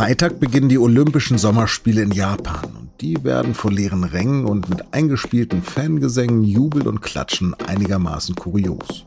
Freitag 0.00 0.40
beginnen 0.40 0.70
die 0.70 0.78
Olympischen 0.78 1.36
Sommerspiele 1.36 2.00
in 2.00 2.10
Japan 2.10 2.70
und 2.74 2.88
die 3.02 3.22
werden 3.22 3.52
vor 3.52 3.70
leeren 3.70 4.04
Rängen 4.04 4.46
und 4.46 4.70
mit 4.70 4.94
eingespielten 4.94 5.62
Fangesängen, 5.62 6.42
Jubel 6.42 6.88
und 6.88 7.02
Klatschen 7.02 7.52
einigermaßen 7.52 8.34
kurios. 8.34 9.04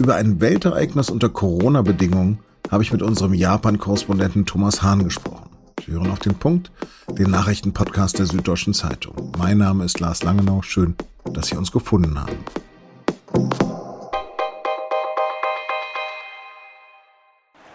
Über 0.00 0.16
ein 0.16 0.40
Weltereignis 0.40 1.10
unter 1.10 1.28
Corona-Bedingungen 1.28 2.40
habe 2.72 2.82
ich 2.82 2.90
mit 2.90 3.02
unserem 3.02 3.34
Japan-Korrespondenten 3.34 4.46
Thomas 4.46 4.82
Hahn 4.82 5.04
gesprochen. 5.04 5.50
Sie 5.86 5.92
hören 5.92 6.10
auf 6.10 6.18
den 6.18 6.34
Punkt, 6.34 6.72
den 7.16 7.30
Nachrichtenpodcast 7.30 8.18
der 8.18 8.26
Süddeutschen 8.26 8.74
Zeitung. 8.74 9.30
Mein 9.38 9.58
Name 9.58 9.84
ist 9.84 10.00
Lars 10.00 10.24
Langenau. 10.24 10.62
Schön, 10.62 10.96
dass 11.32 11.46
Sie 11.46 11.56
uns 11.56 11.70
gefunden 11.70 12.18
haben. 12.18 13.59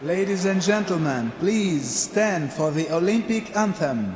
Ladies 0.05 0.45
and 0.45 0.61
gentlemen, 0.61 1.31
please 1.39 1.83
stand 1.83 2.53
for 2.53 2.71
the 2.71 2.91
Olympic 2.91 3.55
anthem. 3.55 4.13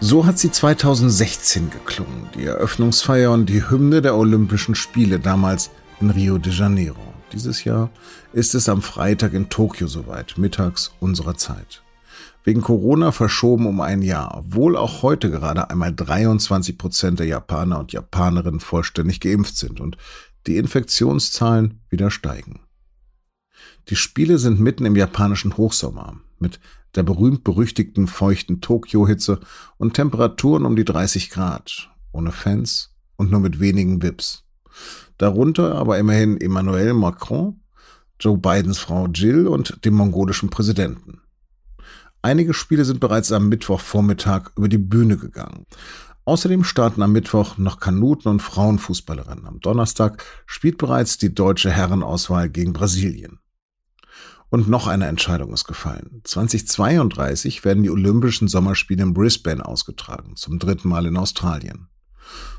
So 0.00 0.26
hat 0.26 0.40
sie 0.40 0.50
2016 0.50 1.70
geklungen, 1.70 2.28
die 2.34 2.46
Eröffnungsfeier 2.46 3.30
und 3.30 3.46
die 3.46 3.70
Hymne 3.70 4.02
der 4.02 4.16
Olympischen 4.16 4.74
Spiele 4.74 5.20
damals 5.20 5.70
in 6.00 6.10
Rio 6.10 6.38
de 6.38 6.52
Janeiro. 6.52 7.14
Dieses 7.32 7.62
Jahr 7.62 7.90
ist 8.32 8.56
es 8.56 8.68
am 8.68 8.82
Freitag 8.82 9.32
in 9.34 9.48
Tokio 9.48 9.86
soweit, 9.86 10.38
mittags 10.38 10.90
unserer 10.98 11.36
Zeit 11.36 11.82
wegen 12.46 12.60
Corona 12.60 13.10
verschoben 13.10 13.66
um 13.66 13.80
ein 13.80 14.02
Jahr, 14.02 14.38
obwohl 14.38 14.76
auch 14.76 15.02
heute 15.02 15.32
gerade 15.32 15.68
einmal 15.68 15.92
23 15.92 16.78
Prozent 16.78 17.18
der 17.18 17.26
Japaner 17.26 17.80
und 17.80 17.92
Japanerinnen 17.92 18.60
vollständig 18.60 19.18
geimpft 19.20 19.56
sind 19.56 19.80
und 19.80 19.96
die 20.46 20.56
Infektionszahlen 20.56 21.80
wieder 21.90 22.08
steigen. 22.08 22.60
Die 23.88 23.96
Spiele 23.96 24.38
sind 24.38 24.60
mitten 24.60 24.86
im 24.86 24.94
japanischen 24.94 25.56
Hochsommer 25.56 26.20
mit 26.38 26.60
der 26.94 27.02
berühmt-berüchtigten 27.02 28.06
feuchten 28.06 28.60
Tokio-Hitze 28.60 29.40
und 29.76 29.94
Temperaturen 29.94 30.64
um 30.66 30.76
die 30.76 30.84
30 30.84 31.30
Grad, 31.30 31.90
ohne 32.12 32.30
Fans 32.30 32.94
und 33.16 33.32
nur 33.32 33.40
mit 33.40 33.58
wenigen 33.58 34.02
VIPs. 34.02 34.44
Darunter 35.18 35.74
aber 35.74 35.98
immerhin 35.98 36.40
Emmanuel 36.40 36.94
Macron, 36.94 37.60
Joe 38.20 38.38
Bidens 38.38 38.78
Frau 38.78 39.08
Jill 39.08 39.48
und 39.48 39.84
dem 39.84 39.94
mongolischen 39.94 40.48
Präsidenten. 40.48 41.22
Einige 42.26 42.54
Spiele 42.54 42.84
sind 42.84 42.98
bereits 42.98 43.30
am 43.30 43.48
Mittwochvormittag 43.48 44.50
über 44.56 44.68
die 44.68 44.78
Bühne 44.78 45.16
gegangen. 45.16 45.64
Außerdem 46.24 46.64
starten 46.64 47.00
am 47.02 47.12
Mittwoch 47.12 47.56
noch 47.56 47.78
Kanuten- 47.78 48.26
und 48.26 48.42
Frauenfußballerinnen. 48.42 49.46
Am 49.46 49.60
Donnerstag 49.60 50.24
spielt 50.44 50.76
bereits 50.76 51.18
die 51.18 51.32
deutsche 51.32 51.70
Herrenauswahl 51.70 52.50
gegen 52.50 52.72
Brasilien. 52.72 53.38
Und 54.48 54.68
noch 54.68 54.88
eine 54.88 55.06
Entscheidung 55.06 55.52
ist 55.52 55.66
gefallen. 55.66 56.22
2032 56.24 57.64
werden 57.64 57.84
die 57.84 57.90
Olympischen 57.90 58.48
Sommerspiele 58.48 59.04
in 59.04 59.14
Brisbane 59.14 59.64
ausgetragen, 59.64 60.34
zum 60.34 60.58
dritten 60.58 60.88
Mal 60.88 61.06
in 61.06 61.16
Australien. 61.16 61.86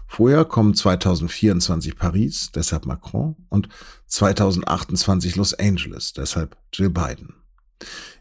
Vorher 0.08 0.46
kommen 0.46 0.76
2024 0.76 1.98
Paris, 1.98 2.52
deshalb 2.56 2.86
Macron, 2.86 3.36
und 3.50 3.68
2028 4.06 5.36
Los 5.36 5.54
Angeles, 5.54 6.14
deshalb 6.14 6.56
Jill 6.72 6.90
Biden. 6.90 7.34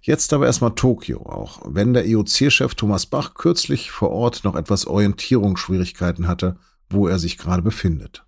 Jetzt 0.03 0.33
aber 0.33 0.47
erstmal 0.47 0.75
Tokio, 0.75 1.21
auch 1.27 1.61
wenn 1.65 1.95
der 1.95 2.07
IOC-Chef 2.07 2.73
e 2.73 2.77
Thomas 2.77 3.07
Bach 3.07 3.35
kürzlich 3.35 3.91
vor 3.91 4.11
Ort 4.11 4.45
noch 4.45 4.55
etwas 4.55 4.87
Orientierungsschwierigkeiten 4.87 6.29
hatte, 6.29 6.57
wo 6.89 7.09
er 7.09 7.19
sich 7.19 7.39
gerade 7.39 7.63
befindet. 7.63 8.25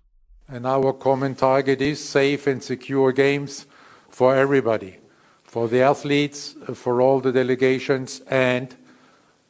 And 0.47 0.65
our 0.65 0.97
common 0.97 1.37
target 1.37 1.79
is 1.79 2.11
safe 2.11 2.49
and 2.49 2.63
secure 2.63 3.13
games 3.13 3.67
for 4.09 4.35
everybody, 4.35 4.95
for 5.43 5.69
the 5.69 5.83
athletes, 5.83 6.55
for 6.73 6.99
all 6.99 7.21
the 7.21 7.31
delegations 7.31 8.21
and 8.27 8.75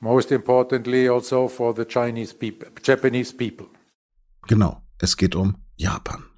most 0.01 0.31
importantly 0.31 1.09
also 1.09 1.47
for 1.47 1.73
the 1.73 1.85
Chinese 1.85 2.33
people, 2.33 2.67
Japanese 2.83 3.35
people. 3.35 3.67
Genau, 4.47 4.81
es 4.99 5.15
geht 5.15 5.35
um 5.35 5.55
Japan. 5.77 6.28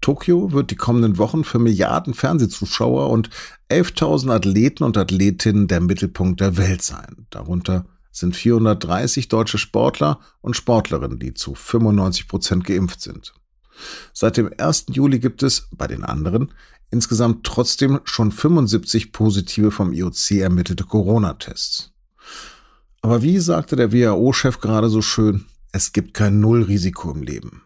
Tokio 0.00 0.52
wird 0.52 0.70
die 0.70 0.76
kommenden 0.76 1.18
Wochen 1.18 1.44
für 1.44 1.58
Milliarden 1.58 2.14
Fernsehzuschauer 2.14 3.10
und 3.10 3.30
11.000 3.70 4.32
Athleten 4.32 4.84
und 4.84 4.96
Athletinnen 4.96 5.68
der 5.68 5.80
Mittelpunkt 5.80 6.40
der 6.40 6.56
Welt 6.56 6.82
sein. 6.82 7.26
Darunter 7.30 7.84
sind 8.10 8.34
430 8.34 9.28
deutsche 9.28 9.58
Sportler 9.58 10.18
und 10.40 10.56
Sportlerinnen, 10.56 11.18
die 11.18 11.34
zu 11.34 11.54
95 11.54 12.28
Prozent 12.28 12.64
geimpft 12.64 13.00
sind. 13.00 13.34
Seit 14.12 14.36
dem 14.36 14.50
1. 14.56 14.86
Juli 14.90 15.18
gibt 15.20 15.42
es 15.42 15.68
bei 15.72 15.86
den 15.86 16.04
anderen 16.04 16.52
insgesamt 16.90 17.44
trotzdem 17.44 18.00
schon 18.04 18.32
75 18.32 19.12
positive 19.12 19.70
vom 19.70 19.92
IOC 19.92 20.32
ermittelte 20.32 20.84
Corona-Tests. 20.84 21.92
Aber 23.00 23.22
wie 23.22 23.38
sagte 23.38 23.76
der 23.76 23.92
WHO-Chef 23.92 24.60
gerade 24.60 24.88
so 24.88 25.00
schön, 25.00 25.46
es 25.72 25.92
gibt 25.92 26.14
kein 26.14 26.40
Nullrisiko 26.40 27.12
im 27.12 27.22
Leben. 27.22 27.62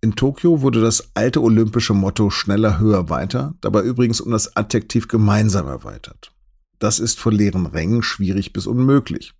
In 0.00 0.14
Tokio 0.14 0.60
wurde 0.62 0.80
das 0.80 1.10
alte 1.14 1.42
olympische 1.42 1.92
Motto 1.92 2.30
schneller, 2.30 2.78
höher, 2.78 3.10
weiter, 3.10 3.54
dabei 3.60 3.82
übrigens 3.82 4.20
um 4.20 4.30
das 4.30 4.54
Adjektiv 4.54 5.08
gemeinsam 5.08 5.66
erweitert. 5.66 6.32
Das 6.78 7.00
ist 7.00 7.18
vor 7.18 7.32
leeren 7.32 7.66
Rängen 7.66 8.04
schwierig 8.04 8.52
bis 8.52 8.68
unmöglich 8.68 9.34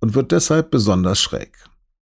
und 0.00 0.14
wird 0.14 0.32
deshalb 0.32 0.72
besonders 0.72 1.20
schräg. 1.20 1.56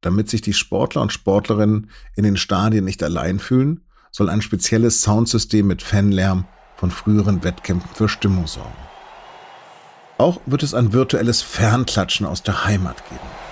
Damit 0.02 0.30
sich 0.30 0.42
die 0.42 0.54
Sportler 0.54 1.02
und 1.02 1.14
Sportlerinnen 1.14 1.90
in 2.18 2.26
den 2.26 2.36
Stadien 2.36 2.84
nicht 2.84 3.02
allein 3.04 3.40
fühlen, 3.40 3.86
soll 4.12 4.30
ein 4.30 4.42
spezielles 4.42 5.02
Soundsystem 5.02 5.66
mit 5.66 5.82
Fanlärm 5.82 6.46
von 6.76 6.92
früheren 6.92 7.46
Wettkämpfen 7.46 7.90
für 7.94 8.10
Stimmung 8.10 8.48
sorgen. 8.48 8.76
Auch 10.18 10.42
wird 10.46 10.64
es 10.64 10.74
ein 10.74 10.92
virtuelles 10.92 11.42
Fernklatschen 11.42 12.26
aus 12.26 12.44
der 12.44 12.66
Heimat 12.66 13.08
geben. 13.10 13.47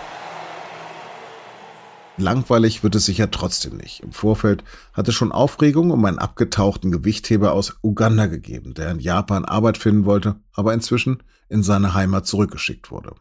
Langweilig 2.18 2.82
wird 2.82 2.96
es 2.96 3.06
sicher 3.06 3.30
trotzdem 3.30 3.76
nicht. 3.76 4.00
Im 4.00 4.14
Vorfeld 4.14 4.64
hat 4.94 5.08
es 5.10 5.16
schon 5.16 5.34
Aufregung 5.34 5.92
um 5.92 6.06
einen 6.06 6.18
abgetauchten 6.18 6.92
Gewichtheber 6.92 7.52
aus 7.52 7.76
Uganda 7.82 8.28
gegeben, 8.28 8.74
der 8.74 8.92
in 8.92 9.00
Japan 9.00 9.44
Arbeit 9.44 9.78
finden 9.78 10.06
wollte, 10.06 10.38
aber 10.54 10.74
inzwischen 10.74 11.24
in 11.50 11.62
seine 11.62 11.94
Heimat 11.94 12.26
zurückgeschickt 12.26 12.90
wurde. 12.90 13.16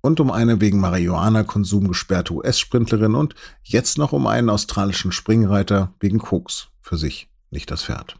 Und 0.00 0.20
um 0.20 0.30
eine 0.30 0.60
wegen 0.60 0.80
Marihuana-Konsum 0.80 1.86
gesperrte 1.86 2.32
US-Sprintlerin 2.32 3.14
und 3.14 3.34
jetzt 3.62 3.98
noch 3.98 4.12
um 4.12 4.26
einen 4.26 4.48
australischen 4.48 5.12
Springreiter 5.12 5.92
wegen 6.00 6.18
Koks. 6.18 6.68
Für 6.80 6.96
sich 6.96 7.28
nicht 7.50 7.70
das 7.70 7.84
Pferd. 7.84 8.16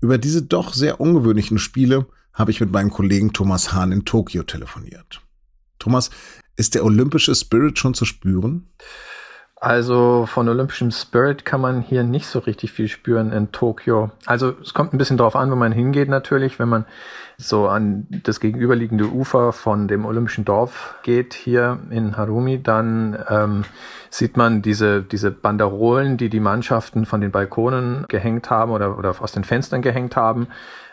Über 0.00 0.18
diese 0.18 0.42
doch 0.42 0.74
sehr 0.74 1.00
ungewöhnlichen 1.00 1.58
Spiele 1.58 2.06
habe 2.32 2.50
ich 2.50 2.60
mit 2.60 2.70
meinem 2.70 2.90
Kollegen 2.90 3.32
Thomas 3.32 3.72
Hahn 3.72 3.90
in 3.90 4.04
Tokio 4.04 4.44
telefoniert. 4.44 5.22
Thomas, 5.78 6.10
ist 6.58 6.74
der 6.74 6.84
olympische 6.84 7.34
Spirit 7.34 7.78
schon 7.78 7.94
zu 7.94 8.04
spüren? 8.04 8.68
Also 9.60 10.26
von 10.26 10.48
olympischem 10.48 10.92
Spirit 10.92 11.44
kann 11.44 11.60
man 11.60 11.82
hier 11.82 12.04
nicht 12.04 12.26
so 12.26 12.38
richtig 12.38 12.70
viel 12.70 12.86
spüren 12.86 13.32
in 13.32 13.50
Tokio. 13.50 14.12
Also 14.24 14.54
es 14.62 14.72
kommt 14.72 14.92
ein 14.92 14.98
bisschen 14.98 15.16
drauf 15.16 15.34
an, 15.34 15.50
wo 15.50 15.56
man 15.56 15.72
hingeht 15.72 16.08
natürlich. 16.08 16.60
Wenn 16.60 16.68
man 16.68 16.84
so 17.38 17.68
an 17.68 18.06
das 18.22 18.38
gegenüberliegende 18.38 19.06
Ufer 19.06 19.52
von 19.52 19.88
dem 19.88 20.04
olympischen 20.04 20.44
Dorf 20.44 20.94
geht 21.02 21.34
hier 21.34 21.80
in 21.90 22.16
Harumi, 22.16 22.62
dann 22.62 23.18
ähm, 23.28 23.64
sieht 24.10 24.36
man 24.36 24.62
diese, 24.62 25.02
diese 25.02 25.32
Banderolen, 25.32 26.18
die 26.18 26.28
die 26.28 26.40
Mannschaften 26.40 27.04
von 27.04 27.20
den 27.20 27.32
Balkonen 27.32 28.04
gehängt 28.08 28.50
haben 28.50 28.70
oder, 28.70 28.96
oder 28.96 29.16
aus 29.20 29.32
den 29.32 29.44
Fenstern 29.44 29.82
gehängt 29.82 30.14
haben. 30.14 30.46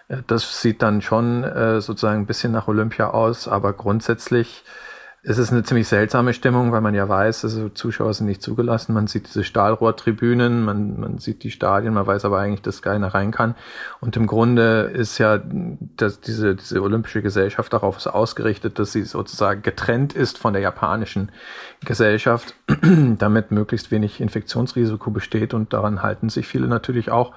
Äh, 0.07 0.17
das 0.25 0.61
sieht 0.61 0.81
dann 0.81 1.03
schon 1.03 1.43
äh, 1.43 1.81
sozusagen 1.81 2.21
ein 2.21 2.27
bisschen 2.27 2.51
nach 2.51 2.67
Olympia 2.67 3.11
aus, 3.11 3.47
aber 3.47 3.73
grundsätzlich 3.73 4.63
es 5.27 5.39
ist 5.39 5.51
eine 5.51 5.63
ziemlich 5.63 5.87
seltsame 5.87 6.33
Stimmung, 6.33 6.71
weil 6.71 6.81
man 6.81 6.93
ja 6.93 7.09
weiß, 7.09 7.45
also 7.45 7.69
Zuschauer 7.69 8.13
sind 8.13 8.27
nicht 8.27 8.43
zugelassen. 8.43 8.93
Man 8.93 9.07
sieht 9.07 9.25
diese 9.25 9.43
Stahlrohrtribünen, 9.43 10.63
man, 10.63 10.99
man 10.99 11.17
sieht 11.17 11.41
die 11.43 11.49
Stadien, 11.49 11.95
man 11.95 12.05
weiß 12.05 12.25
aber 12.25 12.37
eigentlich, 12.37 12.61
dass 12.61 12.83
keiner 12.83 13.07
rein 13.07 13.31
kann. 13.31 13.55
Und 14.01 14.15
im 14.17 14.27
Grunde 14.27 14.81
ist 14.93 15.17
ja 15.17 15.41
dass 15.97 16.21
diese, 16.21 16.55
diese 16.55 16.79
olympische 16.79 17.23
Gesellschaft 17.23 17.73
darauf 17.73 18.05
ausgerichtet, 18.05 18.77
dass 18.77 18.91
sie 18.91 19.01
sozusagen 19.01 19.63
getrennt 19.63 20.13
ist 20.13 20.37
von 20.37 20.53
der 20.53 20.61
japanischen 20.61 21.31
Gesellschaft, 21.83 22.53
damit 23.17 23.49
möglichst 23.49 23.89
wenig 23.89 24.21
Infektionsrisiko 24.21 25.09
besteht. 25.09 25.55
Und 25.55 25.73
daran 25.73 26.03
halten 26.03 26.29
sich 26.29 26.45
viele 26.45 26.67
natürlich 26.67 27.09
auch. 27.09 27.33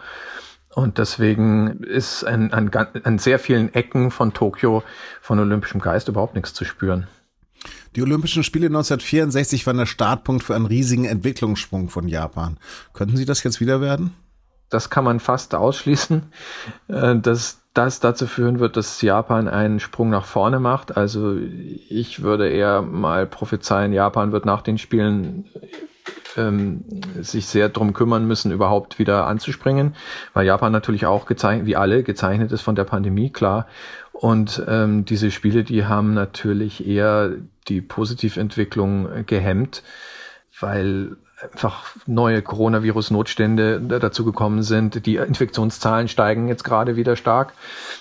Und 0.75 0.99
deswegen 0.99 1.83
ist 1.85 2.23
an, 2.25 2.53
an, 2.53 2.71
an 3.03 3.19
sehr 3.19 3.39
vielen 3.39 3.73
Ecken 3.73 4.11
von 4.11 4.35
Tokio 4.35 4.83
von 5.23 5.39
olympischem 5.39 5.81
Geist 5.81 6.09
überhaupt 6.09 6.35
nichts 6.35 6.53
zu 6.53 6.67
spüren. 6.67 7.07
Die 7.97 8.03
Olympischen 8.03 8.45
Spiele 8.45 8.67
1964 8.67 9.67
waren 9.67 9.79
der 9.79 9.87
Startpunkt 9.87 10.45
für 10.45 10.55
einen 10.55 10.67
riesigen 10.67 11.05
Entwicklungssprung 11.05 11.89
von 11.89 12.09
Japan. 12.09 12.59
Könnten 12.93 13.17
Sie 13.17 13.25
das 13.25 13.43
jetzt 13.43 13.61
wieder 13.61 13.81
werden? 13.81 14.15
Das 14.71 14.91
kann 14.91 15.05
man 15.05 15.19
fast 15.19 15.55
ausschließen, 15.55 16.25
äh, 16.89 17.17
dass 17.17 17.61
das 17.75 18.01
dazu 18.01 18.27
führen 18.27 18.59
wird, 18.59 18.77
dass 18.77 19.01
Japan 19.03 19.49
einen 19.49 19.81
Sprung 19.81 20.11
nach 20.11 20.25
vorne 20.25 20.59
macht. 20.59 20.97
Also 20.97 21.37
ich 21.37 22.23
würde 22.23 22.49
eher 22.49 22.83
mal 22.83 23.27
prophezeien, 23.27 23.93
Japan 23.93 24.33
wird 24.33 24.45
nach 24.45 24.63
den 24.63 24.79
Spielen 24.79 25.47
ähm, 26.37 26.85
sich 27.21 27.47
sehr 27.47 27.69
drum 27.69 27.93
kümmern 27.93 28.27
müssen, 28.27 28.53
überhaupt 28.53 28.99
wieder 28.99 29.27
anzuspringen, 29.27 29.95
weil 30.35 30.47
Japan 30.47 30.73
natürlich 30.73 31.07
auch 31.07 31.27
gezeichnet, 31.27 31.67
wie 31.67 31.77
alle, 31.77 32.03
gezeichnet 32.03 32.53
ist 32.53 32.63
von 32.63 32.75
der 32.75 32.85
Pandemie, 32.85 33.31
klar. 33.31 33.67
Und 34.21 34.61
ähm, 34.67 35.05
diese 35.05 35.31
Spiele, 35.31 35.63
die 35.63 35.85
haben 35.85 36.13
natürlich 36.13 36.85
eher 36.85 37.31
die 37.69 37.81
Positiventwicklung 37.81 39.25
gehemmt, 39.27 39.85
weil 40.59 41.17
einfach 41.41 41.95
neue 42.07 42.43
Coronavirus-Notstände 42.43 43.81
dazu 43.81 44.25
gekommen 44.25 44.65
sind. 44.65 45.07
Die 45.07 45.17
Infektionszahlen 45.17 46.09
steigen 46.09 46.49
jetzt 46.49 46.65
gerade 46.65 46.97
wieder 46.97 47.15
stark. 47.15 47.53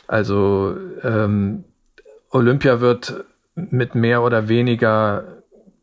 Also 0.07 0.75
ähm, 1.03 1.65
Olympia 2.31 2.79
wird 2.79 3.23
mit 3.53 3.93
mehr 3.93 4.23
oder 4.23 4.47
weniger 4.47 5.23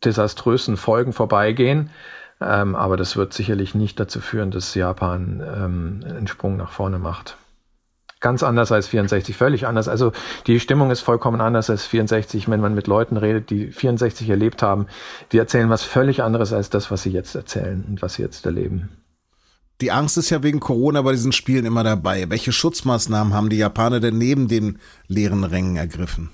desaströsen 0.04 0.76
Folgen 0.76 1.12
vorbeigehen. 1.12 1.90
Ähm, 2.40 2.75
aber 2.75 2.96
das 2.96 3.16
wird 3.16 3.32
sicherlich 3.34 3.76
nicht 3.76 4.00
dazu 4.00 4.20
führen, 4.20 4.50
dass 4.50 4.75
Japan 4.75 5.40
ähm, 5.46 6.00
einen 6.08 6.26
Sprung 6.26 6.56
nach 6.56 6.72
vorne 6.72 6.98
macht. 6.98 7.36
Ganz 8.24 8.42
anders 8.42 8.72
als 8.72 8.86
64, 8.86 9.36
völlig 9.36 9.66
anders. 9.66 9.86
Also 9.86 10.12
die 10.46 10.58
Stimmung 10.58 10.90
ist 10.90 11.02
vollkommen 11.02 11.42
anders 11.42 11.68
als 11.68 11.84
64. 11.84 12.48
Wenn 12.48 12.58
man 12.58 12.74
mit 12.74 12.86
Leuten 12.86 13.18
redet, 13.18 13.50
die 13.50 13.70
64 13.70 14.30
erlebt 14.30 14.62
haben, 14.62 14.86
die 15.30 15.36
erzählen 15.36 15.68
was 15.68 15.82
völlig 15.82 16.22
anderes 16.22 16.54
als 16.54 16.70
das, 16.70 16.90
was 16.90 17.02
sie 17.02 17.10
jetzt 17.10 17.34
erzählen 17.34 17.84
und 17.86 18.00
was 18.00 18.14
sie 18.14 18.22
jetzt 18.22 18.46
erleben. 18.46 18.88
Die 19.82 19.92
Angst 19.92 20.16
ist 20.16 20.30
ja 20.30 20.42
wegen 20.42 20.58
Corona 20.58 21.02
bei 21.02 21.12
diesen 21.12 21.32
Spielen 21.32 21.66
immer 21.66 21.84
dabei. 21.84 22.30
Welche 22.30 22.52
Schutzmaßnahmen 22.52 23.34
haben 23.34 23.50
die 23.50 23.58
Japaner 23.58 24.00
denn 24.00 24.16
neben 24.16 24.48
den 24.48 24.78
leeren 25.06 25.44
Rängen 25.44 25.76
ergriffen? 25.76 26.30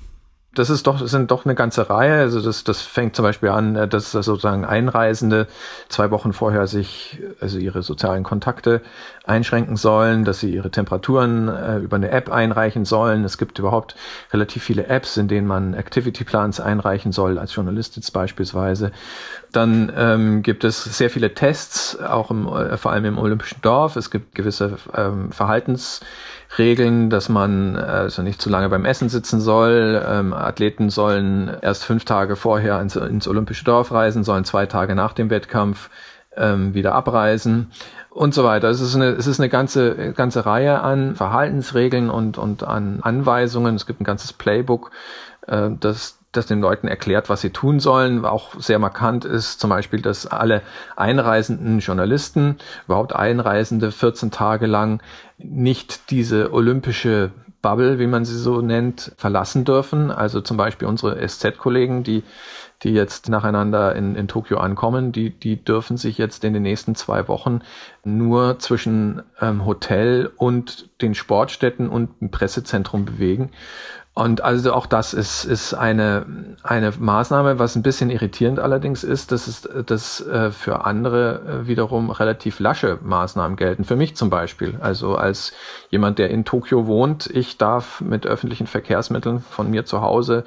Das 0.52 0.68
ist 0.68 0.88
doch, 0.88 1.06
sind 1.06 1.30
doch 1.30 1.44
eine 1.44 1.54
ganze 1.54 1.90
Reihe. 1.90 2.20
Also 2.20 2.40
das, 2.40 2.64
das 2.64 2.82
fängt 2.82 3.14
zum 3.14 3.22
Beispiel 3.22 3.50
an, 3.50 3.76
äh, 3.76 3.86
dass 3.86 4.10
sozusagen 4.10 4.64
Einreisende 4.64 5.46
zwei 5.88 6.10
Wochen 6.10 6.32
vorher 6.32 6.66
sich, 6.66 7.22
also 7.40 7.58
ihre 7.58 7.82
sozialen 7.82 8.24
Kontakte 8.24 8.82
einschränken 9.24 9.76
sollen, 9.76 10.24
dass 10.24 10.40
sie 10.40 10.52
ihre 10.52 10.70
Temperaturen 10.70 11.48
äh, 11.48 11.78
über 11.78 11.96
eine 11.96 12.10
App 12.10 12.32
einreichen 12.32 12.84
sollen. 12.84 13.24
Es 13.24 13.38
gibt 13.38 13.60
überhaupt 13.60 13.94
relativ 14.32 14.64
viele 14.64 14.88
Apps, 14.88 15.16
in 15.16 15.28
denen 15.28 15.46
man 15.46 15.74
Activity 15.74 16.24
Plans 16.24 16.58
einreichen 16.58 17.12
soll, 17.12 17.38
als 17.38 17.54
Journalist 17.54 17.94
jetzt 17.94 18.10
beispielsweise. 18.10 18.90
Dann 19.52 19.92
ähm, 19.96 20.42
gibt 20.42 20.64
es 20.64 20.84
sehr 20.84 21.10
viele 21.10 21.34
Tests, 21.34 21.98
auch 22.00 22.30
im, 22.30 22.46
äh, 22.46 22.76
vor 22.76 22.92
allem 22.92 23.04
im 23.04 23.18
Olympischen 23.18 23.60
Dorf. 23.62 23.96
Es 23.96 24.10
gibt 24.10 24.34
gewisse 24.34 24.76
ähm, 24.94 25.32
Verhaltens 25.32 26.00
Regeln, 26.58 27.10
dass 27.10 27.28
man 27.28 27.76
also 27.76 28.22
nicht 28.22 28.42
zu 28.42 28.50
lange 28.50 28.68
beim 28.68 28.84
Essen 28.84 29.08
sitzen 29.08 29.40
soll. 29.40 30.02
Ähm, 30.06 30.32
Athleten 30.32 30.90
sollen 30.90 31.50
erst 31.62 31.84
fünf 31.84 32.04
Tage 32.04 32.36
vorher 32.36 32.80
ins, 32.80 32.96
ins, 32.96 33.28
Olympische 33.28 33.64
Dorf 33.64 33.92
reisen, 33.92 34.24
sollen 34.24 34.44
zwei 34.44 34.66
Tage 34.66 34.94
nach 34.94 35.12
dem 35.12 35.30
Wettkampf 35.30 35.90
ähm, 36.36 36.74
wieder 36.74 36.94
abreisen 36.94 37.70
und 38.10 38.34
so 38.34 38.44
weiter. 38.44 38.68
Es 38.68 38.80
ist 38.80 38.96
eine, 38.96 39.10
es 39.10 39.26
ist 39.26 39.40
eine 39.40 39.48
ganze, 39.48 40.12
ganze 40.12 40.44
Reihe 40.44 40.80
an 40.80 41.14
Verhaltensregeln 41.14 42.10
und, 42.10 42.38
und 42.38 42.64
an 42.64 43.00
Anweisungen. 43.02 43.76
Es 43.76 43.86
gibt 43.86 44.00
ein 44.00 44.04
ganzes 44.04 44.32
Playbook, 44.32 44.90
äh, 45.46 45.70
das 45.78 46.19
das 46.32 46.46
den 46.46 46.60
Leuten 46.60 46.86
erklärt, 46.86 47.28
was 47.28 47.40
sie 47.40 47.50
tun 47.50 47.80
sollen. 47.80 48.24
Auch 48.24 48.54
sehr 48.60 48.78
markant 48.78 49.24
ist 49.24 49.60
zum 49.60 49.70
Beispiel, 49.70 50.00
dass 50.00 50.26
alle 50.26 50.62
einreisenden 50.96 51.80
Journalisten, 51.80 52.56
überhaupt 52.86 53.14
Einreisende 53.14 53.90
14 53.90 54.30
Tage 54.30 54.66
lang 54.66 55.02
nicht 55.38 56.10
diese 56.10 56.52
olympische 56.52 57.32
Bubble, 57.62 57.98
wie 57.98 58.06
man 58.06 58.24
sie 58.24 58.38
so 58.38 58.60
nennt, 58.60 59.12
verlassen 59.16 59.64
dürfen. 59.64 60.10
Also 60.10 60.40
zum 60.40 60.56
Beispiel 60.56 60.88
unsere 60.88 61.26
SZ-Kollegen, 61.26 62.04
die, 62.04 62.22
die 62.82 62.92
jetzt 62.92 63.28
nacheinander 63.28 63.94
in, 63.94 64.14
in 64.16 64.26
Tokio 64.26 64.58
ankommen, 64.58 65.12
die, 65.12 65.30
die 65.30 65.62
dürfen 65.62 65.96
sich 65.96 66.16
jetzt 66.18 66.44
in 66.44 66.54
den 66.54 66.62
nächsten 66.62 66.94
zwei 66.94 67.28
Wochen 67.28 67.60
nur 68.04 68.58
zwischen 68.58 69.22
ähm, 69.40 69.66
Hotel 69.66 70.30
und 70.36 70.88
den 71.02 71.14
Sportstätten 71.14 71.88
und 71.88 72.20
dem 72.20 72.30
Pressezentrum 72.30 73.04
bewegen. 73.04 73.50
Und 74.12 74.40
also 74.42 74.72
auch 74.72 74.86
das 74.86 75.14
ist, 75.14 75.44
ist 75.44 75.72
eine, 75.72 76.26
eine 76.62 76.92
Maßnahme, 76.98 77.58
was 77.58 77.76
ein 77.76 77.82
bisschen 77.82 78.10
irritierend 78.10 78.58
allerdings 78.58 79.04
ist, 79.04 79.30
dass 79.30 79.46
es 79.46 79.68
dass 79.86 80.26
äh, 80.26 80.50
für 80.50 80.84
andere 80.84 81.62
äh, 81.62 81.66
wiederum 81.68 82.10
relativ 82.10 82.58
lasche 82.58 82.98
Maßnahmen 83.02 83.56
gelten. 83.56 83.84
Für 83.84 83.96
mich 83.96 84.16
zum 84.16 84.28
Beispiel. 84.28 84.74
Also 84.80 85.14
als 85.14 85.52
jemand, 85.90 86.18
der 86.18 86.30
in 86.30 86.44
Tokio 86.44 86.86
wohnt, 86.86 87.28
ich 87.28 87.56
darf 87.56 88.00
mit 88.00 88.26
öffentlichen 88.26 88.66
Verkehrsmitteln 88.66 89.40
von 89.40 89.70
mir 89.70 89.84
zu 89.84 90.00
Hause 90.00 90.44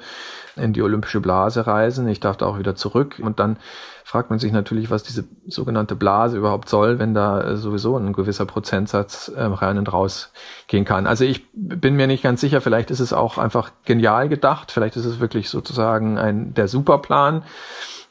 in 0.56 0.72
die 0.72 0.82
olympische 0.82 1.20
Blase 1.20 1.66
reisen. 1.66 2.08
Ich 2.08 2.20
darf 2.20 2.36
da 2.36 2.46
auch 2.46 2.58
wieder 2.58 2.74
zurück. 2.74 3.20
Und 3.22 3.38
dann 3.38 3.58
fragt 4.04 4.30
man 4.30 4.38
sich 4.38 4.52
natürlich, 4.52 4.90
was 4.90 5.02
diese 5.02 5.24
sogenannte 5.46 5.96
Blase 5.96 6.36
überhaupt 6.36 6.68
soll, 6.68 6.98
wenn 6.98 7.14
da 7.14 7.56
sowieso 7.56 7.96
ein 7.96 8.12
gewisser 8.12 8.46
Prozentsatz 8.46 9.32
äh, 9.34 9.42
rein 9.42 9.78
und 9.78 9.92
raus 9.92 10.32
gehen 10.66 10.84
kann. 10.84 11.06
Also 11.06 11.24
ich 11.24 11.46
bin 11.52 11.96
mir 11.96 12.06
nicht 12.06 12.22
ganz 12.22 12.40
sicher, 12.40 12.60
vielleicht 12.60 12.90
ist 12.90 13.00
es 13.00 13.12
auch 13.12 13.38
einfach 13.38 13.72
genial 13.84 14.28
gedacht, 14.28 14.70
vielleicht 14.70 14.96
ist 14.96 15.06
es 15.06 15.20
wirklich 15.20 15.48
sozusagen 15.48 16.18
ein 16.18 16.54
der 16.54 16.68
Superplan. 16.68 17.42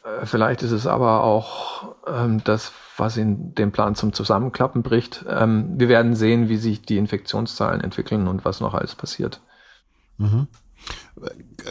Äh, 0.03 0.25
vielleicht 0.25 0.63
ist 0.63 0.71
es 0.71 0.87
aber 0.87 1.23
auch 1.23 1.95
ähm, 2.07 2.43
das, 2.43 2.71
was 2.97 3.17
in 3.17 3.55
dem 3.55 3.71
Plan 3.71 3.95
zum 3.95 4.13
Zusammenklappen 4.13 4.83
bricht. 4.83 5.25
Ähm, 5.29 5.79
wir 5.79 5.89
werden 5.89 6.15
sehen, 6.15 6.49
wie 6.49 6.57
sich 6.57 6.81
die 6.81 6.97
Infektionszahlen 6.97 7.81
entwickeln 7.81 8.27
und 8.27 8.45
was 8.45 8.59
noch 8.59 8.73
alles 8.73 8.95
passiert. 8.95 9.39
Mhm. 10.17 10.47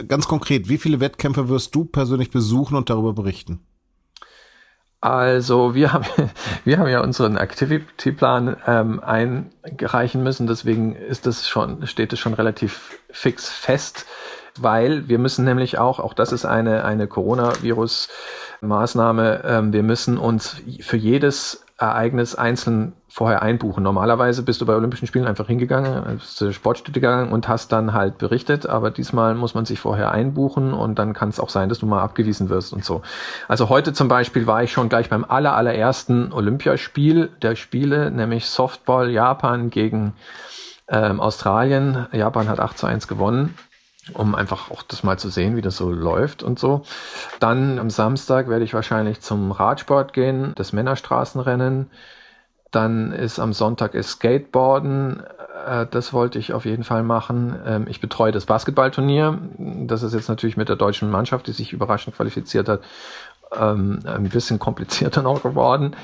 Ganz 0.07 0.27
konkret, 0.27 0.69
wie 0.69 0.77
viele 0.77 0.99
Wettkämpfe 0.99 1.49
wirst 1.49 1.75
du 1.75 1.85
persönlich 1.85 2.31
besuchen 2.31 2.75
und 2.75 2.89
darüber 2.89 3.13
berichten? 3.13 3.59
Also 5.03 5.75
wir 5.75 5.91
haben, 5.91 6.05
wir 6.63 6.79
haben 6.79 6.87
ja 6.87 7.01
unseren 7.01 7.35
Activity-Plan 7.35 8.55
ähm, 8.65 9.03
einreichen 9.03 10.23
müssen, 10.23 10.47
deswegen 10.47 10.95
ist 10.95 11.25
das 11.25 11.49
schon, 11.49 11.85
steht 11.87 12.13
es 12.13 12.19
schon 12.19 12.33
relativ 12.33 13.01
fix 13.09 13.49
fest, 13.49 14.05
weil 14.57 15.09
wir 15.09 15.19
müssen 15.19 15.43
nämlich 15.43 15.77
auch, 15.77 15.99
auch 15.99 16.13
das 16.13 16.31
ist 16.31 16.45
eine, 16.45 16.85
eine 16.85 17.07
Coronavirus-Maßnahme, 17.07 19.43
ähm, 19.43 19.73
wir 19.73 19.83
müssen 19.83 20.17
uns 20.17 20.55
für 20.79 20.95
jedes 20.95 21.65
Ereignis 21.77 22.35
einzeln 22.35 22.93
vorher 23.13 23.43
einbuchen. 23.43 23.83
Normalerweise 23.83 24.41
bist 24.41 24.59
du 24.59 24.65
bei 24.65 24.73
Olympischen 24.73 25.05
Spielen 25.05 25.27
einfach 25.27 25.45
hingegangen, 25.45 26.17
bist 26.17 26.35
zur 26.35 26.51
Sportstätte 26.51 26.93
gegangen 26.93 27.31
und 27.31 27.47
hast 27.47 27.71
dann 27.71 27.93
halt 27.93 28.17
berichtet, 28.17 28.65
aber 28.65 28.89
diesmal 28.89 29.35
muss 29.35 29.53
man 29.53 29.65
sich 29.65 29.79
vorher 29.79 30.11
einbuchen 30.11 30.73
und 30.73 30.97
dann 30.97 31.13
kann 31.13 31.29
es 31.29 31.39
auch 31.39 31.49
sein, 31.49 31.69
dass 31.69 31.77
du 31.77 31.85
mal 31.85 32.01
abgewiesen 32.01 32.49
wirst 32.49 32.73
und 32.73 32.83
so. 32.83 33.03
Also 33.47 33.69
heute 33.69 33.93
zum 33.93 34.07
Beispiel 34.07 34.47
war 34.47 34.63
ich 34.63 34.71
schon 34.71 34.89
gleich 34.89 35.09
beim 35.09 35.25
aller, 35.25 35.55
allerersten 35.55 36.33
Olympiaspiel 36.33 37.29
der 37.43 37.55
Spiele, 37.55 38.09
nämlich 38.09 38.47
Softball 38.47 39.11
Japan 39.11 39.69
gegen 39.69 40.13
ähm, 40.87 41.19
Australien. 41.19 42.07
Japan 42.13 42.49
hat 42.49 42.59
8 42.59 42.79
zu 42.79 42.87
1 42.87 43.07
gewonnen 43.07 43.53
um 44.15 44.35
einfach 44.35 44.69
auch 44.69 44.81
das 44.81 45.03
mal 45.03 45.17
zu 45.17 45.29
sehen, 45.29 45.55
wie 45.55 45.61
das 45.61 45.77
so 45.77 45.89
läuft 45.89 46.43
und 46.43 46.59
so. 46.59 46.81
Dann 47.39 47.79
am 47.79 47.89
Samstag 47.89 48.49
werde 48.49 48.65
ich 48.65 48.73
wahrscheinlich 48.73 49.21
zum 49.21 49.53
Radsport 49.53 50.11
gehen, 50.11 50.51
das 50.55 50.73
Männerstraßenrennen. 50.73 51.89
Dann 52.73 53.11
ist 53.11 53.37
am 53.37 53.53
Sonntag 53.53 53.93
ist 53.93 54.09
Skateboarden. 54.09 55.21
Äh, 55.67 55.85
das 55.91 56.11
wollte 56.11 56.39
ich 56.39 56.53
auf 56.53 56.65
jeden 56.65 56.83
Fall 56.83 57.03
machen. 57.03 57.55
Ähm, 57.65 57.85
ich 57.87 58.01
betreue 58.01 58.31
das 58.31 58.47
Basketballturnier. 58.47 59.37
Das 59.85 60.01
ist 60.01 60.15
jetzt 60.15 60.27
natürlich 60.27 60.57
mit 60.57 60.69
der 60.69 60.75
deutschen 60.75 61.11
Mannschaft, 61.11 61.45
die 61.45 61.51
sich 61.51 61.71
überraschend 61.71 62.15
qualifiziert 62.15 62.67
hat, 62.67 62.81
ähm, 63.55 63.99
ein 64.05 64.27
bisschen 64.27 64.57
komplizierter 64.57 65.21
noch 65.21 65.43
geworden. 65.43 65.95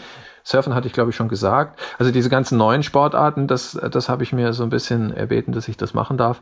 Surfen 0.43 0.75
hatte 0.75 0.85
ich, 0.85 0.93
glaube 0.93 1.09
ich, 1.09 1.15
schon 1.15 1.27
gesagt. 1.27 1.79
Also 1.97 2.11
diese 2.11 2.29
ganzen 2.29 2.59
neuen 2.59 2.83
Sportarten, 2.83 3.47
das, 3.47 3.79
das 3.89 4.07
habe 4.07 4.21
ich 4.21 4.31
mir 4.31 4.53
so 4.53 4.61
ein 4.61 4.69
bisschen 4.69 5.11
erbeten, 5.11 5.53
dass 5.53 5.67
ich 5.67 5.75
das 5.75 5.95
machen 5.95 6.17
darf. 6.17 6.39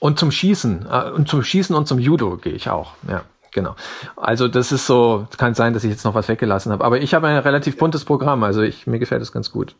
Und 0.00 0.18
zum 0.18 0.32
Schießen. 0.32 0.86
Äh, 0.90 1.10
und 1.12 1.28
zum 1.28 1.44
Schießen 1.44 1.76
und 1.76 1.86
zum 1.86 2.00
Judo 2.00 2.36
gehe 2.36 2.52
ich 2.52 2.68
auch. 2.68 2.94
Ja, 3.08 3.22
genau. 3.54 3.74
Also 4.16 4.48
das 4.48 4.70
ist 4.70 4.86
so, 4.86 5.26
kann 5.38 5.54
sein, 5.54 5.72
dass 5.72 5.84
ich 5.84 5.90
jetzt 5.90 6.04
noch 6.04 6.14
was 6.14 6.28
weggelassen 6.28 6.70
habe. 6.72 6.84
Aber 6.84 7.00
ich 7.00 7.14
habe 7.14 7.28
ein 7.28 7.38
relativ 7.38 7.78
buntes 7.78 8.04
Programm. 8.04 8.44
Also 8.44 8.60
ich, 8.60 8.86
mir 8.86 8.98
gefällt 8.98 9.22
es 9.22 9.32
ganz 9.32 9.50
gut. 9.50 9.76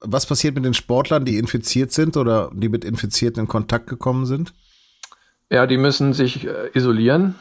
Was 0.00 0.26
passiert 0.26 0.54
mit 0.54 0.64
den 0.64 0.74
Sportlern, 0.74 1.24
die 1.24 1.38
infiziert 1.38 1.90
sind 1.90 2.16
oder 2.16 2.50
die 2.52 2.68
mit 2.68 2.84
Infizierten 2.84 3.40
in 3.40 3.48
Kontakt 3.48 3.88
gekommen 3.88 4.26
sind? 4.26 4.54
Ja, 5.50 5.66
die 5.66 5.78
müssen 5.78 6.12
sich 6.12 6.46
äh, 6.46 6.70
isolieren. 6.74 7.34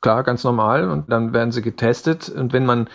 Klar, 0.00 0.22
ganz 0.22 0.44
normal. 0.44 0.88
Und 0.88 1.10
dann 1.10 1.34
werden 1.34 1.52
sie 1.52 1.62
getestet. 1.62 2.28
Und 2.28 2.52
wenn 2.52 2.64
man 2.64 2.88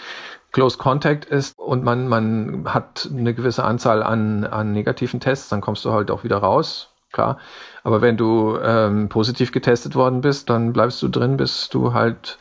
Close 0.51 0.77
Contact 0.77 1.25
ist 1.25 1.57
und 1.57 1.83
man, 1.83 2.07
man 2.07 2.65
hat 2.65 3.09
eine 3.11 3.33
gewisse 3.33 3.63
Anzahl 3.63 4.01
an, 4.01 4.45
an 4.45 4.71
negativen 4.71 5.19
Tests, 5.19 5.49
dann 5.49 5.61
kommst 5.61 5.85
du 5.85 5.91
halt 5.91 6.11
auch 6.11 6.23
wieder 6.23 6.37
raus 6.37 6.90
klar. 7.11 7.39
Aber 7.83 8.01
wenn 8.01 8.17
du 8.17 8.57
ähm, 8.61 9.09
positiv 9.09 9.51
getestet 9.51 9.95
worden 9.95 10.21
bist, 10.21 10.49
dann 10.49 10.73
bleibst 10.73 11.01
du 11.01 11.07
drin, 11.07 11.37
bis 11.37 11.69
du 11.69 11.93
halt 11.93 12.37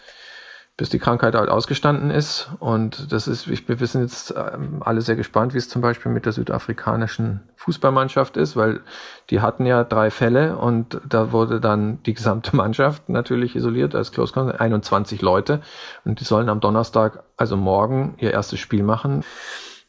bis 0.80 0.88
die 0.88 0.98
Krankheit 0.98 1.34
halt 1.34 1.50
ausgestanden 1.50 2.10
ist. 2.10 2.48
Und 2.58 3.12
das 3.12 3.28
ist, 3.28 3.46
wir 3.68 3.80
wissen 3.80 4.00
jetzt 4.00 4.34
ähm, 4.34 4.82
alle 4.82 5.02
sehr 5.02 5.14
gespannt, 5.14 5.52
wie 5.52 5.58
es 5.58 5.68
zum 5.68 5.82
Beispiel 5.82 6.10
mit 6.10 6.24
der 6.24 6.32
südafrikanischen 6.32 7.40
Fußballmannschaft 7.56 8.38
ist, 8.38 8.56
weil 8.56 8.80
die 9.28 9.42
hatten 9.42 9.66
ja 9.66 9.84
drei 9.84 10.10
Fälle 10.10 10.56
und 10.56 10.98
da 11.06 11.32
wurde 11.32 11.60
dann 11.60 12.02
die 12.04 12.14
gesamte 12.14 12.56
Mannschaft 12.56 13.10
natürlich 13.10 13.56
isoliert 13.56 13.94
als 13.94 14.10
Close 14.10 14.32
Contact, 14.32 14.58
21 14.58 15.20
Leute. 15.20 15.60
Und 16.06 16.18
die 16.18 16.24
sollen 16.24 16.48
am 16.48 16.60
Donnerstag, 16.60 17.24
also 17.36 17.58
morgen, 17.58 18.14
ihr 18.16 18.32
erstes 18.32 18.58
Spiel 18.58 18.82
machen 18.82 19.22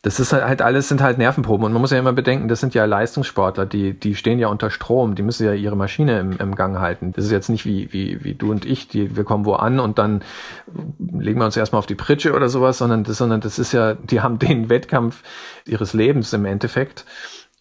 das 0.03 0.20
ist 0.20 0.34
halt 0.34 0.63
alles 0.63 0.88
sind 0.88 1.01
halt 1.01 1.20
Nervenproben 1.20 1.63
und 1.63 1.74
man 1.74 1.81
muss 1.81 1.91
ja 1.91 2.00
immer 2.00 2.13
bedenken, 2.13 2.48
das 2.48 2.60
sind 2.60 2.74
ja 2.74 2.86
Leistungssportler, 2.86 3.67
die 3.67 3.93
die 3.93 4.15
stehen 4.15 4.39
ja 4.39 4.48
unter 4.48 4.72
Strom, 4.72 5.13
die 5.13 5.22
müssen 5.22 5.46
ja 5.46 5.53
ihre 5.53 5.75
Maschine 5.77 6.20
im, 6.20 6.38
im 6.38 6.55
Gang 6.55 6.79
halten. 6.79 7.13
Das 7.13 7.25
ist 7.25 7.31
jetzt 7.31 7.50
nicht 7.50 7.65
wie 7.65 7.93
wie 7.93 8.24
wie 8.24 8.34
du 8.34 8.50
und 8.50 8.65
ich, 8.65 8.88
die 8.88 9.15
wir 9.15 9.24
kommen 9.24 9.46
wo 9.46 9.53
an 9.53 9.79
und 9.79 10.00
dann 10.00 10.24
legen 10.98 11.39
wir 11.39 11.46
uns 11.46 11.55
erstmal 11.55 11.79
auf 11.79 11.86
die 11.86 11.96
Pritsche 11.96 12.34
oder 12.34 12.50
sowas, 12.50 12.79
sondern 12.79 13.03
das 13.03 13.17
sondern 13.20 13.41
das 13.41 13.60
ist 13.60 13.74
ja, 13.74 13.93
die 13.93 14.22
haben 14.22 14.39
den 14.39 14.70
Wettkampf 14.70 15.22
ihres 15.67 15.93
Lebens 15.93 16.34
im 16.34 16.46
Endeffekt 16.46 17.05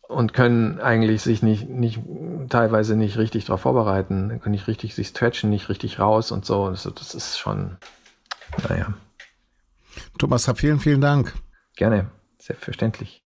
und 0.08 0.32
können 0.32 0.80
eigentlich 0.80 1.20
sich 1.20 1.42
nicht 1.42 1.68
nicht 1.68 2.00
teilweise 2.48 2.96
nicht 2.96 3.18
richtig 3.18 3.44
darauf 3.44 3.60
vorbereiten, 3.60 4.40
können 4.42 4.52
nicht 4.52 4.66
richtig 4.66 4.94
sich 4.94 5.08
stretchen, 5.08 5.50
nicht 5.50 5.68
richtig 5.68 5.98
raus 5.98 6.32
und 6.32 6.46
so. 6.46 6.70
Das, 6.70 6.88
das 6.94 7.14
ist 7.14 7.38
schon 7.38 7.76
naja. 8.66 8.94
Thomas, 10.18 10.50
vielen 10.56 10.80
vielen 10.80 11.02
Dank. 11.02 11.34
Gerne. 11.76 12.10
Selbstverständlich. 12.40 13.22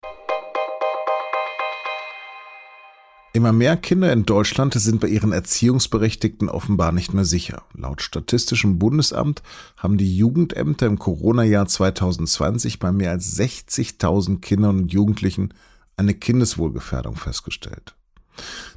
Immer 3.35 3.53
mehr 3.53 3.77
Kinder 3.77 4.13
in 4.13 4.25
Deutschland 4.25 4.75
sind 4.75 5.01
bei 5.01 5.09
ihren 5.09 5.33
Erziehungsberechtigten 5.33 6.49
offenbar 6.49 6.93
nicht 6.93 7.15
mehr 7.15 7.25
sicher. 7.25 7.63
Laut 7.75 8.03
Statistischem 8.03 8.79
Bundesamt 8.79 9.43
haben 9.77 9.97
die 9.97 10.17
Jugendämter 10.17 10.87
im 10.87 10.99
Corona-Jahr 10.99 11.67
2020 11.67 12.79
bei 12.79 12.91
mehr 12.91 13.11
als 13.11 13.39
60.000 13.39 14.41
Kindern 14.41 14.79
und 14.79 14.93
Jugendlichen 14.93 15.55
eine 15.97 16.15
Kindeswohlgefährdung 16.15 17.17
festgestellt. 17.17 17.95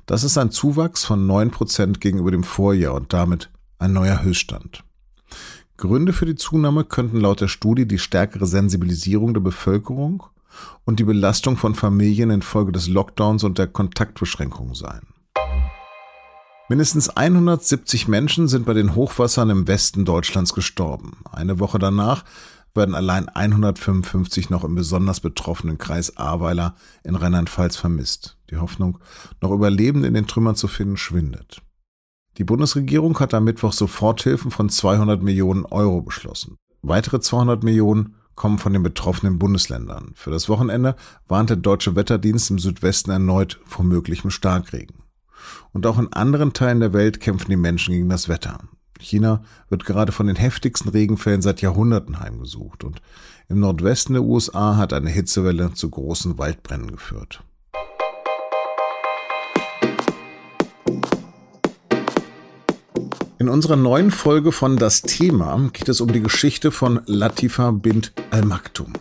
Das 0.05 0.23
ist 0.23 0.37
ein 0.37 0.51
Zuwachs 0.51 1.05
von 1.05 1.25
9 1.25 1.51
Prozent 1.51 2.01
gegenüber 2.01 2.31
dem 2.31 2.43
Vorjahr 2.43 2.93
und 2.93 3.13
damit 3.13 3.49
ein 3.79 3.93
neuer 3.93 4.21
Höchststand. 4.21 4.83
Gründe 5.81 6.13
für 6.13 6.27
die 6.27 6.35
Zunahme 6.35 6.85
könnten 6.85 7.19
laut 7.19 7.41
der 7.41 7.47
Studie 7.47 7.87
die 7.87 7.97
stärkere 7.97 8.45
Sensibilisierung 8.45 9.33
der 9.33 9.41
Bevölkerung 9.41 10.23
und 10.85 10.99
die 10.99 11.03
Belastung 11.03 11.57
von 11.57 11.73
Familien 11.73 12.29
infolge 12.29 12.71
des 12.71 12.87
Lockdowns 12.87 13.43
und 13.43 13.57
der 13.57 13.65
Kontaktbeschränkungen 13.65 14.75
sein. 14.75 15.01
Mindestens 16.69 17.09
170 17.09 18.07
Menschen 18.07 18.47
sind 18.47 18.67
bei 18.67 18.73
den 18.73 18.93
Hochwassern 18.93 19.49
im 19.49 19.67
Westen 19.67 20.05
Deutschlands 20.05 20.53
gestorben. 20.53 21.17
Eine 21.29 21.59
Woche 21.59 21.79
danach 21.79 22.25
werden 22.75 22.93
allein 22.93 23.27
155 23.27 24.51
noch 24.51 24.63
im 24.63 24.75
besonders 24.75 25.19
betroffenen 25.19 25.79
Kreis 25.79 26.15
Ahrweiler 26.15 26.75
in 27.03 27.15
Rheinland-Pfalz 27.15 27.75
vermisst. 27.75 28.37
Die 28.51 28.57
Hoffnung, 28.57 28.99
noch 29.41 29.51
Überlebende 29.51 30.07
in 30.07 30.13
den 30.13 30.27
Trümmern 30.27 30.55
zu 30.55 30.67
finden, 30.67 30.95
schwindet. 30.95 31.63
Die 32.37 32.43
Bundesregierung 32.45 33.19
hat 33.19 33.33
am 33.33 33.43
Mittwoch 33.43 33.73
Soforthilfen 33.73 34.51
von 34.51 34.69
200 34.69 35.21
Millionen 35.21 35.65
Euro 35.65 36.01
beschlossen. 36.01 36.57
Weitere 36.81 37.19
200 37.19 37.63
Millionen 37.63 38.15
kommen 38.35 38.57
von 38.57 38.73
den 38.73 38.83
betroffenen 38.83 39.37
Bundesländern. 39.37 40.13
Für 40.15 40.31
das 40.31 40.47
Wochenende 40.47 40.95
warnt 41.27 41.49
der 41.49 41.57
Deutsche 41.57 41.95
Wetterdienst 41.95 42.49
im 42.49 42.59
Südwesten 42.59 43.11
erneut 43.11 43.59
vor 43.65 43.83
möglichem 43.83 44.31
Starkregen. 44.31 45.03
Und 45.73 45.85
auch 45.85 45.99
in 45.99 46.11
anderen 46.13 46.53
Teilen 46.53 46.79
der 46.79 46.93
Welt 46.93 47.19
kämpfen 47.19 47.51
die 47.51 47.57
Menschen 47.57 47.93
gegen 47.93 48.09
das 48.09 48.29
Wetter. 48.29 48.59
China 48.99 49.43
wird 49.69 49.85
gerade 49.85 50.11
von 50.11 50.27
den 50.27 50.35
heftigsten 50.35 50.89
Regenfällen 50.89 51.41
seit 51.41 51.61
Jahrhunderten 51.61 52.19
heimgesucht 52.19 52.83
und 52.83 53.01
im 53.49 53.59
Nordwesten 53.59 54.13
der 54.13 54.23
USA 54.23 54.77
hat 54.77 54.93
eine 54.93 55.09
Hitzewelle 55.09 55.73
zu 55.73 55.89
großen 55.89 56.37
Waldbränden 56.37 56.91
geführt. 56.91 57.43
In 63.41 63.49
unserer 63.49 63.75
neuen 63.75 64.11
Folge 64.11 64.51
von 64.51 64.77
Das 64.77 65.01
Thema 65.01 65.71
geht 65.73 65.89
es 65.89 65.99
um 65.99 66.13
die 66.13 66.21
Geschichte 66.21 66.69
von 66.69 67.01
Latifa 67.07 67.71
bint 67.71 68.13
al-Maktoum. 68.29 68.93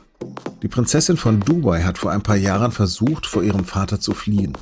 Die 0.63 0.69
Prinzessin 0.69 1.19
von 1.19 1.41
Dubai 1.41 1.83
hat 1.83 1.99
vor 1.99 2.11
ein 2.11 2.23
paar 2.23 2.39
Jahren 2.39 2.73
versucht, 2.73 3.27
vor 3.27 3.43
ihrem 3.43 3.67
Vater 3.67 4.01
zu 4.01 4.15
fliehen. 4.15 4.57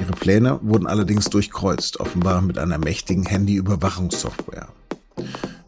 Ihre 0.00 0.12
Pläne 0.12 0.60
wurden 0.62 0.86
allerdings 0.86 1.28
durchkreuzt, 1.28 1.98
offenbar 1.98 2.40
mit 2.40 2.56
einer 2.56 2.78
mächtigen 2.78 3.26
Handyüberwachungssoftware. 3.26 4.68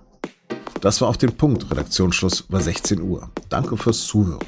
Das 0.80 1.02
war 1.02 1.10
auf 1.10 1.18
den 1.18 1.36
Punkt. 1.36 1.70
Redaktionsschluss 1.70 2.46
war 2.48 2.62
16 2.62 3.02
Uhr. 3.02 3.30
Danke 3.50 3.76
fürs 3.76 4.06
Zuhören. 4.06 4.40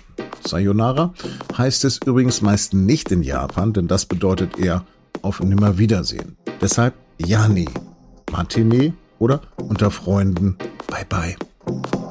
Sayonara 0.45 1.13
heißt 1.57 1.85
es 1.85 1.99
übrigens 2.05 2.41
meist 2.41 2.73
nicht 2.73 3.11
in 3.11 3.23
Japan, 3.23 3.73
denn 3.73 3.87
das 3.87 4.05
bedeutet 4.05 4.57
eher 4.57 4.85
auf 5.21 5.41
Nimmerwiedersehen. 5.41 6.37
Deshalb 6.61 6.93
Yani, 7.17 7.67
Matinee 8.31 8.93
oder 9.19 9.41
unter 9.57 9.91
Freunden 9.91 10.57
Bye 10.87 11.05
Bye. 11.07 12.08